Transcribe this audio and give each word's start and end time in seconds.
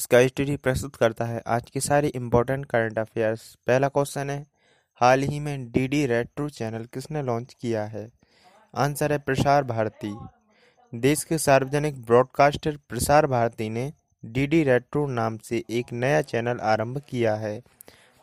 Sky 0.00 0.28
study 0.28 0.56
प्रस्तुत 0.56 0.96
करता 0.96 1.24
है। 1.24 1.42
आज 1.46 1.70
के 1.70 1.80
सारे 1.80 2.08
इम्पोर्टेंट 2.08 2.64
करंट 2.66 2.98
अफेयर्स 2.98 3.58
पहला 3.66 3.88
क्वेश्चन 3.88 4.30
है, 4.30 4.46
हाल 4.94 5.22
ही 5.22 5.40
में 5.40 5.64
डी 5.64 5.80
डीडी 5.80 6.06
रेट्रो 6.06 6.48
चैनल 6.48 6.84
किसने 6.84 7.22
लॉन्च 7.22 7.56
किया 7.60 7.84
है? 7.84 8.10
आंसर 8.76 9.12
है 9.12 9.18
प्रसार 9.18 9.64
भारती। 9.64 10.18
देश 10.94 11.24
के 11.24 11.38
सार्वजनिक 11.38 12.02
ब्रॉडकास्टर 12.02 12.78
प्रसार 12.88 13.26
भारती 13.26 13.68
ने 13.68 13.92
डी 14.24 14.32
डीडी 14.32 14.62
रेट्रो 14.62 15.06
नाम 15.06 15.38
से 15.38 15.64
एक 15.70 15.92
नया 15.92 16.22
चैनल 16.22 16.58
आरंभ 16.58 17.02
किया 17.08 17.34
है। 17.34 17.62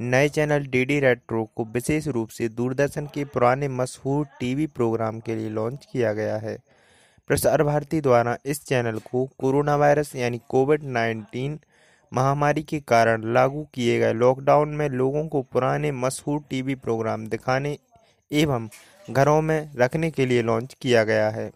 नए 0.00 0.28
चैनल 0.28 0.58
डी 0.58 0.66
डीडी 0.66 1.00
रेट्रो 1.00 1.50
को 1.56 1.64
विशेष 1.64 2.08
रूप 2.08 2.28
से 2.28 2.48
दूरदर्शन 2.48 3.06
के 3.06 3.24
पुराने 3.24 3.68
मशहूर 3.68 4.26
टीवी 4.40 4.66
प्रोग्राम 4.66 5.20
के 5.20 5.36
लिए 5.36 5.48
लॉन्च 5.48 5.88
किया 5.92 6.12
गया 6.12 6.36
है। 6.36 6.58
प्रसार 7.32 7.62
भारती 7.62 8.00
द्वारा 8.00 8.36
इस 8.46 8.64
चैनल 8.64 8.98
को 8.98 9.24
कोरोना 9.38 9.76
वायरस 9.76 10.14
यानी 10.16 10.40
कोविड 10.48 10.82
19 10.84 11.56
महामारी 12.12 12.62
के 12.62 12.80
कारण 12.80 13.22
लागू 13.24 13.62
किए 13.74 13.98
गए 13.98 14.12
लॉकडाउन 14.12 14.68
में 14.68 14.88
लोगों 14.88 15.26
को 15.28 15.40
पुराने 15.42 15.92
मशहूर 15.92 16.40
टीवी 16.50 16.74
प्रोग्राम 16.74 17.26
दिखाने 17.26 17.76
एवं 18.32 18.68
घरों 19.10 19.40
में 19.42 19.70
रखने 19.76 20.10
के 20.10 20.26
लिए 20.26 20.42
लॉन्च 20.42 20.76
किया 20.82 21.04
गया 21.04 21.30
है। 21.30 21.50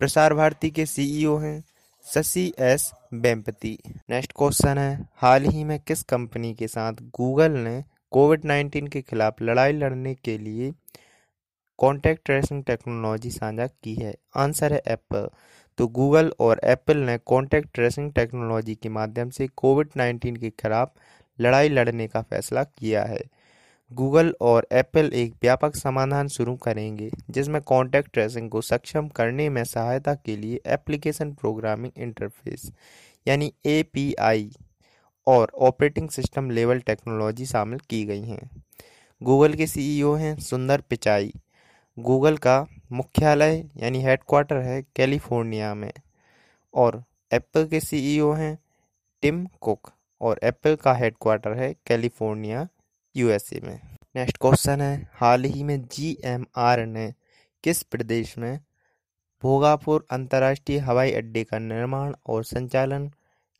प्रसार 0.00 0.34
भारती 0.34 0.70
के 0.70 0.86
सीईओ 0.86 1.36
हैं 1.38 1.62
Shashi 2.06 2.52
S 2.58 2.90
Vempati 3.14 3.76
next 4.10 4.32
question 4.36 4.78
है, 4.78 5.08
हाल 5.16 5.44
ही 5.44 5.64
में 5.64 5.78
किस 5.80 6.02
कंपनी 6.02 6.54
के 6.54 6.68
साथ 6.68 7.02
गूगल 7.18 7.58
ने 7.58 7.82
कोविड 8.10 8.44
19 8.44 8.88
के 8.88 9.02
खिलाफ 9.02 9.42
लड़ाई 9.42 9.72
लड़ने 9.72 10.14
के 10.14 10.38
लिए 10.38 10.72
कॉन्टैक्ट 11.80 12.24
ट्रेसिंग 12.24 12.64
टेक्नोलॉजी 12.64 13.30
साझा 13.30 13.66
की 13.66 13.94
है। 13.94 14.14
आंसर 14.36 14.72
है 14.72 14.82
एप्पल 14.86 15.28
तो 15.78 15.86
गूगल 15.88 16.32
और 16.40 16.60
एप्पल 16.64 16.96
ने 16.96 17.18
कॉन्टैक्ट 17.18 17.68
ट्रेसिंग 17.74 18.12
टेक्नोलॉजी 18.12 18.74
के 18.74 18.88
माध्यम 18.88 19.30
से 19.30 19.46
कोविड 19.46 19.88
19 19.96 20.38
के 20.38 20.50
खिलाफ 20.50 20.92
लड़ाई 21.40 21.68
लड़ने 21.68 22.08
का 22.08 22.22
फैसला 22.22 22.64
किया 22.64 23.04
है। 23.04 23.20
गूगल 23.92 24.34
और 24.40 24.66
एप्पल 24.72 25.10
एक 25.14 25.34
व्यापक 25.42 25.76
समाधान 25.76 26.28
शुरू 26.28 26.56
करेंगे, 26.56 27.10
जिसमें 27.30 27.62
कॉन्टैक्ट 27.62 28.12
ट्रेसिंग 28.12 28.50
को 28.50 28.60
सक्षम 28.60 29.08
करने 29.08 29.48
में 29.48 29.64
सहायता 29.64 30.14
के 30.14 30.36
लिए 30.36 30.60
एप्लीकेशन 30.66 31.32
प्रोग्रामिंग 31.32 31.92
इंटरफेस, 31.98 32.72
यानी 33.28 33.52
एपीआई 33.66 34.50
और 35.26 35.52
ऑपरेटिंग 35.54 36.08
सिस्टम 36.08 36.50
लेवल 36.50 36.80
टेक्नोलॉजी 36.80 37.46
शामिल 37.46 37.78
की 37.78 38.04
गई 38.04 38.22
हैं। 38.22 38.64
गूगल 39.22 39.54
के 39.54 39.66
सीईओ 39.66 40.14
हैं 40.14 40.36
सुंदर 40.40 40.80
पिचाई। 40.80 41.32
गूगल 42.00 42.36
का 42.36 42.66
मुख्यालय 42.92 43.64
यानी 43.76 44.02
हेडक्वार्टर 44.02 44.56
है 44.56 44.82
कैलिफ़ोर्निया 44.96 45.74
में 45.74 45.92
और 46.74 47.04
एप्पल 47.32 47.66
के 47.66 47.80
सीईओ 47.80 48.32
हैं 48.32 48.58
टिम 49.22 49.46
कुक 49.60 49.90
और 50.20 50.40
एप्पल 50.42 50.76
का 50.76 50.92
हेडक्वार्टर 50.92 51.52
है 51.52 51.74
कैलिफ़ोर्निया 51.86 52.68
यूएसए 53.16 53.60
में। 53.64 53.80
नेक्स्ट 54.16 54.36
क्वेश्चन 54.36 54.80
है, 54.80 55.10
हाल 55.14 55.44
ही 55.44 55.62
में 55.62 55.82
जीएमआर 55.82 56.86
ने 56.86 57.14
किस 57.64 57.82
प्रदेश 57.82 58.38
में 58.38 58.60
भोगापुर 59.42 60.06
अंतर्राष्ट्रीय 60.10 60.78
हवाई 60.78 61.12
अड्डे 61.12 61.44
का 61.44 61.58
निर्माण 61.58 62.14
और 62.26 62.44
संचालन 62.44 63.10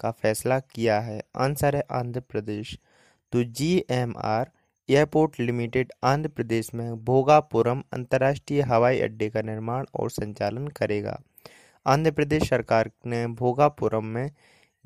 का 0.00 0.10
फैसला 0.10 0.58
किया 0.60 1.00
है? 1.00 1.22
आंसर 1.36 1.77
है 1.77 1.82
आंध्र 1.91 2.20
प्रदेश। 2.20 2.78
तो 3.32 3.44
GMR 3.44 4.50
airport 4.91 5.38
limited, 5.41 5.92
Andhra 6.05 6.28
Pradesh 6.28 6.70
में 6.74 7.05
भोगापुरम 7.05 7.83
अंतर्राष्ट्रीय 7.92 8.60
हवाई 8.60 8.98
अड्डे 9.00 9.28
का 9.30 9.42
निर्माण 9.42 9.84
और 9.94 10.10
संचालन 10.10 10.66
करेगा। 10.69 11.20
आंध्र 11.86 12.10
प्रदेश 12.10 12.48
सरकार 12.48 12.91
ने 13.06 13.27
भोगापुरम 13.27 14.05
में 14.05 14.30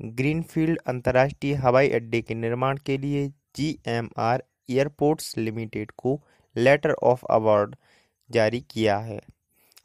ग्रीनफील्ड 0.01 0.79
अंतर्राष्ट्रीय 0.87 1.53
हवाई 1.53 1.89
अड्डे 1.89 2.21
के 2.21 2.35
निर्माण 2.35 2.77
के 2.77 2.97
लिए 2.97 3.27
G 3.55 3.77
M 3.87 4.09
R 4.17 4.43
airports 4.69 5.37
limited 5.37 5.91
को 5.97 6.19
लेटर 6.55 6.91
ऑफ़ 7.03 7.25
अवार्ड 7.29 7.75
जारी 8.29 8.59
किया 8.69 8.97
है। 8.97 9.19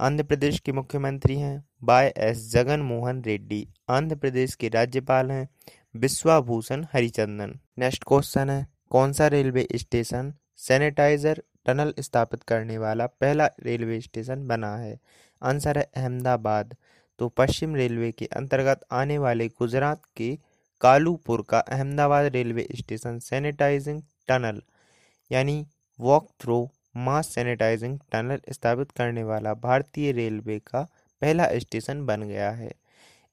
आंध्र 0.01 0.25
प्रदेश 0.25 0.59
के 0.61 0.73
मुख्यमंत्री 0.73 1.37
हैं 1.37 1.65
बाय 1.83 2.13
एस 2.17 2.51
जगन 2.53 2.81
मोहन 2.81 3.23
रेड्डी, 3.23 3.67
आंध्र 3.89 4.17
प्रदेश 4.17 4.55
के 4.55 4.69
राज्यपाल 4.69 5.31
हैं 5.31 5.49
विश्वाभूषण 5.97 6.85
हरिचंदन। 6.93 7.59
नेक्स्ट 7.79 8.05
क्वेश्चन 8.07 8.51
है। 8.51 8.80
कौन 8.91 9.13
सा 9.13 9.27
रेलवे 9.29 9.67
स्टेशन 9.75 10.33
सैनिटाइजर 10.59 11.43
टनल 11.67 11.93
स्थापित 12.01 12.43
करने 12.43 12.79
वाला 12.79 13.07
पहला 13.07 13.47
रेलवे 13.63 14.01
स्टेशन 14.01 14.47
बना 14.49 14.77
है? 14.77 14.99
आंसर 15.43 15.79
है 15.79 15.85
अहमदाबाद। 15.97 16.75
तो 17.19 17.29
पश्चिम 17.29 17.75
रेलवे 17.77 18.11
के 18.13 18.27
अंतर्गत 18.37 18.81
आने 18.93 19.19
वाले 19.19 19.49
गुजरात 19.51 20.03
के 20.17 20.35
कालूपुर 20.83 21.45
का 21.49 21.59
Ahmedabad 21.69 22.27
railway 22.35 22.67
station 22.77 23.19
sanitising 23.21 24.03
tunnel, 24.29 24.61
यानी 25.31 25.67
walk 25.99 26.29
through 26.41 26.69
mass 26.99 27.29
sanitising 27.29 27.99
tunnel 28.13 28.41
स्थापित 28.51 28.91
करने 28.91 29.23
वाला 29.25 29.55
भारतीय 29.55 30.13
रेलवे 30.13 30.59
का 30.67 30.83
पहला 31.23 31.49
स्टेशन 31.59 32.05
बन 32.07 32.23
गया 32.23 32.51
है। 32.53 32.71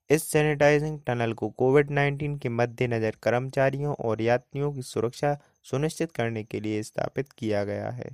इस 0.09 0.23
सैनिटाइजिंग 0.23 0.99
टनल 1.07 1.33
को 1.33 1.49
कोविड 1.49 1.89
19 1.89 2.37
के 2.39 2.49
मद्देनज़र 2.49 3.15
कर्मचारियों 3.23 3.95
और 3.95 4.21
यात्रियों 4.21 4.71
की 4.73 4.81
सुरक्षा 4.81 5.37
सुनिश्चित 5.63 6.11
करने 6.11 6.43
के 6.43 6.59
लिए 6.59 6.83
स्थापित 6.83 7.31
किया 7.31 7.63
गया 7.63 7.89
है। 7.89 8.09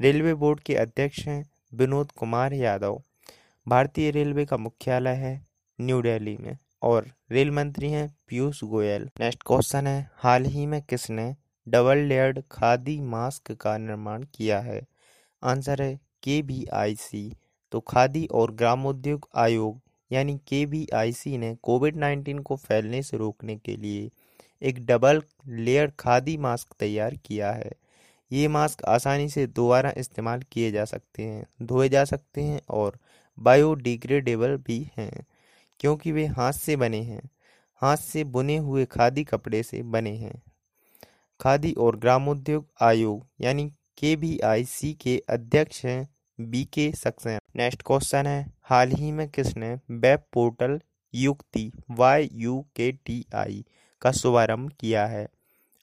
रेलवे 0.00 0.34
बोर्ड 0.34 0.60
के 0.60 0.74
अध्यक्ष 0.74 1.26
हैं 1.28 1.44
विनोद 1.74 2.10
कुमार 2.10 2.52
यादव। 2.52 3.00
भारतीय 3.68 4.10
रेलवे 4.10 4.44
का 4.44 4.56
मुख्यालय 4.56 5.14
है 5.14 5.46
न्यू 5.80 6.02
दिल्ली 6.02 6.36
में 6.36 6.56
और 6.82 7.06
रेल 7.30 7.50
मंत्री 7.50 7.90
हैं 7.90 8.08
पीयूष 8.28 8.64
गोयल। 8.64 9.08
नेक्स्ट 9.20 9.42
क्वेश्चन 9.46 9.86
है, 9.86 10.10
हाल 10.14 10.44
ही 10.44 10.66
में 10.66 10.82
किसने 10.82 11.34
डबल 11.68 11.98
लेयर्ड 11.98 12.42
खादी 12.50 13.00
मास्क 13.00 13.52
का 13.52 13.78
निर्माण 13.78 14.24
किया 14.34 14.60
है? 14.60 14.82
आंसर 15.42 15.82
है 15.82 15.94
के 16.22 16.42
बी 16.42 16.66
आई 16.72 16.94
सी 16.94 17.32
तो 17.72 17.80
खादी 17.80 18.26
और 18.26 18.52
ग्रामोद्योग 18.52 19.28
आयोग 19.36 19.80
यानी 20.14 20.40
के 20.48 21.38
ने 21.38 21.56
कोविड 21.62 21.96
19 21.96 22.42
को 22.42 22.56
फैलने 22.56 23.02
से 23.02 23.16
रोकने 23.16 23.56
के 23.56 23.76
लिए 23.76 24.10
एक 24.62 24.86
डबल 24.86 25.22
लेयर 25.48 25.90
खादी 25.90 26.36
मास्क 26.36 26.74
तैयार 26.78 27.14
किया 27.14 27.52
है। 27.52 27.72
ये 28.32 28.48
मास्क 28.48 28.84
आसानी 28.84 29.28
से 29.28 29.46
दोबारा 29.46 29.92
इस्तेमाल 29.96 30.42
किए 30.42 30.70
जा 30.70 30.84
सकते 30.84 31.22
हैं, 31.22 31.46
धोए 31.62 31.88
जा 31.88 32.04
सकते 32.04 32.42
हैं 32.42 32.60
और 32.70 32.98
बायोडिग्रेडेबल 33.38 34.56
भी 34.56 34.90
हैं, 34.96 35.26
क्योंकि 35.80 36.12
वे 36.12 36.26
हाथ 36.26 36.52
से 36.52 36.76
बने 36.76 37.00
हैं, 37.02 37.30
हाथ 37.74 37.96
से 37.96 38.24
बुने 38.24 38.56
हुए 38.56 38.84
खादी 38.84 39.24
कपड़े 39.24 39.62
से 39.62 39.82
बने 39.82 40.16
हैं। 40.16 40.42
खादी 41.40 41.72
और 41.72 41.96
ग्रामोद्योग 41.96 42.68
आयोग 42.80 43.26
यानी 43.40 43.72
के 43.98 44.16
के 44.92 45.22
अध्यक्ष 45.28 45.84
हैं 45.84 46.08
बी 46.40 46.64
के 46.64 46.92
सक्सेना। 46.92 47.38
नेक्स्ट 47.56 47.82
क्वेश्चन 47.82 48.26
है। 48.26 48.53
हाल 48.70 48.90
ही 48.90 49.12
में 49.12 49.28
किसने 49.28 49.74
web 49.90 50.22
portal 50.32 50.80
Yukti, 51.14 51.72
Y 51.90 52.28
U 52.32 52.60
K 52.76 52.92
T 52.92 53.24
I 53.34 53.64
का 54.02 54.12
शुभारंभ 54.12 54.72
किया 54.80 55.06
है? 55.06 55.28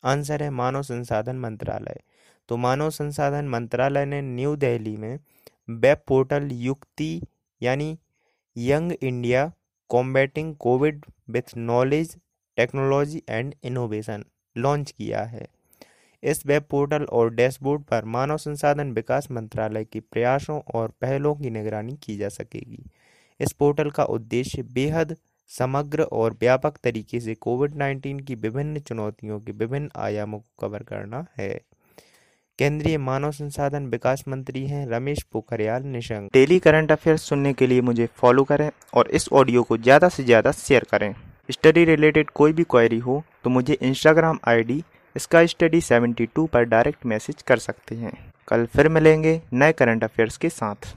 आंसर 0.04 0.44
है 0.44 0.50
मानव 0.50 0.82
संसाधन 0.82 1.36
मंत्रालय। 1.36 2.00
तो 2.50 2.58
मानव 2.58 2.90
संसाधन 2.90 3.48
मंत्रालय 3.48 4.06
ने 4.06 4.22
न्यू 4.22 4.56
दिल्ली 4.56 4.96
में 4.98 5.20
वेब 5.70 5.98
पोर्टल 6.08 6.50
युक्ति 6.52 7.22
यानी 7.62 7.98
young 8.58 8.92
India 8.92 9.52
combating 9.90 10.56
COVID 10.56 11.06
with 11.30 11.58
knowledge, 11.58 12.18
technology 12.58 13.24
and 13.30 13.54
innovation 13.64 14.26
launch 14.58 14.92
किया 14.92 15.24
है। 15.24 15.48
इस 16.24 16.46
वेब 16.46 16.64
पोर्टल 16.70 17.04
और 17.04 17.34
डैशबोर्ड 17.34 17.82
पर 17.82 18.06
मानव 18.08 18.38
संसाधन 18.38 18.92
विकास 18.92 19.28
मंत्रालय 19.32 19.84
के 19.84 20.00
प्रयासों 20.02 20.60
और 20.76 20.94
पहलों 21.02 21.34
की 21.36 21.50
निगरानी 21.50 21.98
की 22.04 22.18
जा 22.18 22.30
सकेगी। 22.30 22.84
इस 23.40 23.54
पोर्टल 23.54 23.90
का 23.90 24.04
उद्देश्य 24.06 24.64
बेहद 24.74 25.16
समग्र 25.52 26.04
और 26.04 26.38
व्यापक 26.42 26.78
तरीके 26.84 27.20
से 27.20 27.34
कोविड 27.36 27.74
19 27.74 28.22
की 28.22 28.36
विभिन्न 28.38 28.80
चुनौतियों 28.80 29.40
के 29.40 29.52
विभिन्न 29.54 29.90
आयामों 29.98 30.40
को 30.40 30.68
कवर 30.68 30.84
करना 30.84 31.26
है। 31.38 31.50
केंद्रीय 32.60 32.98
मानव 33.00 33.32
संसाधन 33.32 33.86
विकास 33.88 34.24
मंत्री 34.28 34.66
हैं 34.68 34.86
Ramesh 34.88 35.24
Pokhriyal 35.24 35.84
Nishank. 35.86 36.30
Daily 36.34 36.60
current 36.60 36.92
affairs 36.92 37.22
सुनने 37.22 37.54
के 37.54 37.68
लिए 37.68 37.82
मुझे 37.82 38.08
फॉलो 38.16 38.44
करें 38.44 38.70
और 38.94 39.10
इस 39.10 39.28
ऑडियो 39.34 39.64
को 39.64 39.78
ज़्यादा 39.80 40.10
से 40.10 40.24
ज़्यादा 40.24 40.52
शेयर 40.54 40.86
करें। 40.92 41.14
स्टडी 41.50 41.84
रिलेटेड 41.86 42.30
कोई 42.32 42.54
भी 42.54 42.64
क्वेरी 42.70 43.00
हो 43.00 43.24
तो 43.44 43.50
मुझे 43.50 43.78
इंस्टाग्राम 43.82 44.40
आईडी 44.48 44.84
इसका 45.16 45.46
स्टडी 45.46 45.82
72 45.82 46.48
पर 46.48 46.64
डायरेक्ट 46.64 47.06
मैसेज 47.06 47.42
कर 47.42 47.58
सकते 47.58 47.96
हैं। 47.96 48.14
कल 48.48 48.66
फिर 48.66 48.90
मिलेंगे 48.90 49.42
नए 49.54 49.72
करंट 49.72 50.04
अफेयर्स 50.04 50.38
के 50.38 50.50
साथ। 50.50 50.94